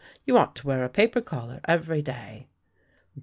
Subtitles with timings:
[0.25, 2.47] You ought to wear a paper collar every day!